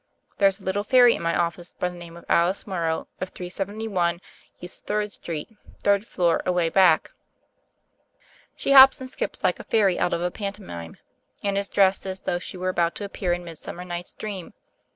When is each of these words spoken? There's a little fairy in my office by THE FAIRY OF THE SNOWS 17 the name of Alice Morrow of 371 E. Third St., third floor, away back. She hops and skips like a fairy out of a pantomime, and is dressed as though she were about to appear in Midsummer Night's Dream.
There's 0.39 0.59
a 0.59 0.63
little 0.63 0.83
fairy 0.83 1.13
in 1.13 1.21
my 1.21 1.37
office 1.37 1.75
by 1.75 1.87
THE 1.89 1.93
FAIRY 1.93 1.93
OF 1.93 1.99
THE 1.99 1.99
SNOWS 1.99 1.99
17 1.99 1.99
the 1.99 2.05
name 2.05 2.17
of 2.41 2.47
Alice 2.47 2.65
Morrow 2.65 3.07
of 3.21 3.29
371 3.29 4.19
E. 4.59 4.65
Third 4.67 5.11
St., 5.11 5.57
third 5.83 6.07
floor, 6.07 6.41
away 6.43 6.69
back. 6.69 7.11
She 8.55 8.71
hops 8.71 8.99
and 8.99 9.07
skips 9.11 9.43
like 9.43 9.59
a 9.59 9.63
fairy 9.63 9.99
out 9.99 10.13
of 10.15 10.23
a 10.23 10.31
pantomime, 10.31 10.97
and 11.43 11.55
is 11.55 11.69
dressed 11.69 12.07
as 12.07 12.21
though 12.21 12.39
she 12.39 12.57
were 12.57 12.69
about 12.69 12.95
to 12.95 13.05
appear 13.05 13.31
in 13.31 13.43
Midsummer 13.43 13.85
Night's 13.85 14.13
Dream. 14.13 14.55